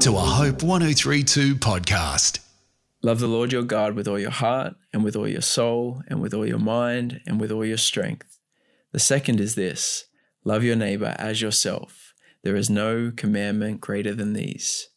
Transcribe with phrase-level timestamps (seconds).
[0.00, 2.38] to a Hope 1032 podcast.
[3.02, 6.20] Love the Lord your God with all your heart, and with all your soul, and
[6.22, 8.38] with all your mind, and with all your strength.
[8.92, 10.04] The second is this
[10.44, 12.14] love your neighbor as yourself.
[12.44, 14.88] There is no commandment greater than these.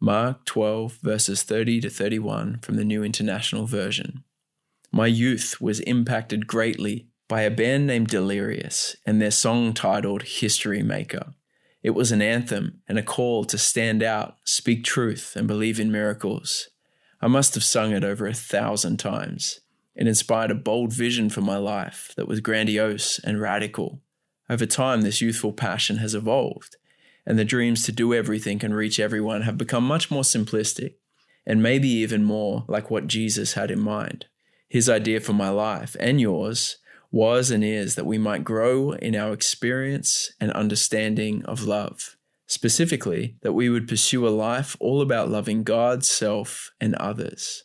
[0.00, 4.24] Mark 12, verses 30 to 31 from the New International Version.
[4.90, 10.82] My youth was impacted greatly by a band named Delirious and their song titled History
[10.82, 11.34] Maker.
[11.88, 15.90] It was an anthem and a call to stand out, speak truth, and believe in
[15.90, 16.68] miracles.
[17.22, 19.60] I must have sung it over a thousand times.
[19.94, 24.02] It inspired a bold vision for my life that was grandiose and radical.
[24.50, 26.76] Over time, this youthful passion has evolved,
[27.24, 30.96] and the dreams to do everything and reach everyone have become much more simplistic,
[31.46, 34.26] and maybe even more like what Jesus had in mind.
[34.68, 36.76] His idea for my life and yours
[37.10, 42.16] was and is that we might grow in our experience and understanding of love.
[42.46, 47.64] Specifically, that we would pursue a life all about loving God, self, and others.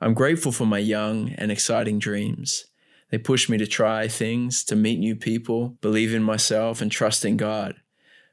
[0.00, 2.64] I'm grateful for my young and exciting dreams.
[3.10, 7.24] They push me to try things, to meet new people, believe in myself, and trust
[7.24, 7.76] in God.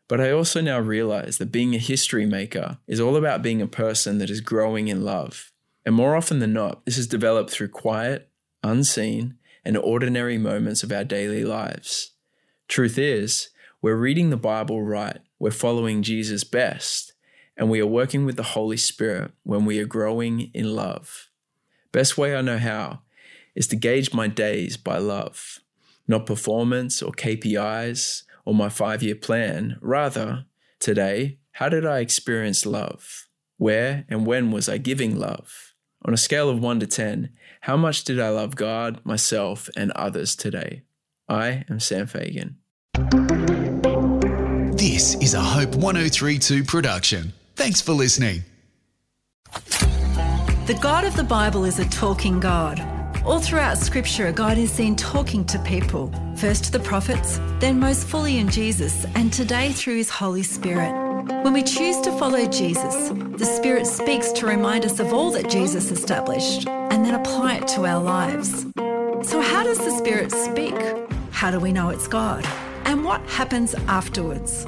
[0.08, 3.68] But I also now realize that being a history maker is all about being a
[3.68, 5.52] person that is growing in love.
[5.86, 8.30] And more often than not, this is developed through quiet,
[8.64, 12.12] unseen, and ordinary moments of our daily lives.
[12.68, 13.50] Truth is,
[13.82, 17.14] we're reading the Bible right, we're following Jesus best,
[17.58, 21.30] and we are working with the Holy Spirit when we are growing in love.
[21.92, 23.02] Best way I know how
[23.56, 25.60] is to gauge my days by love,
[26.08, 29.78] not performance or KPIs or my five year plan.
[29.82, 30.46] Rather,
[30.80, 33.28] today, how did I experience love?
[33.58, 35.75] Where and when was I giving love?
[36.08, 37.30] On a scale of 1 to 10,
[37.62, 40.84] how much did I love God, myself, and others today?
[41.28, 42.58] I am Sam Fagan.
[44.78, 47.34] This is a Hope 1032 production.
[47.56, 48.44] Thanks for listening.
[50.68, 52.80] The God of the Bible is a talking God.
[53.26, 58.38] All throughout Scripture, God is seen talking to people, first the prophets, then most fully
[58.38, 61.05] in Jesus, and today through His Holy Spirit.
[61.28, 65.50] When we choose to follow Jesus, the Spirit speaks to remind us of all that
[65.50, 68.68] Jesus established and then apply it to our lives.
[69.28, 70.76] So, how does the Spirit speak?
[71.32, 72.46] How do we know it's God?
[72.84, 74.68] And what happens afterwards?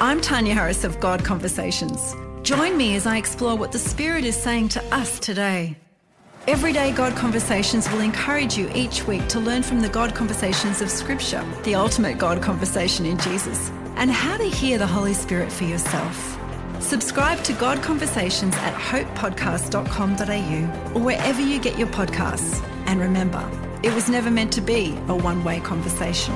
[0.00, 2.16] I'm Tanya Harris of God Conversations.
[2.42, 5.76] Join me as I explore what the Spirit is saying to us today.
[6.50, 10.90] Everyday God Conversations will encourage you each week to learn from the God Conversations of
[10.90, 15.62] Scripture, the ultimate God conversation in Jesus and how to hear the Holy Spirit for
[15.62, 16.36] yourself.
[16.80, 22.60] Subscribe to God Conversations at hopepodcast.com.au or wherever you get your podcasts.
[22.86, 23.48] And remember,
[23.84, 26.34] it was never meant to be a one way conversation.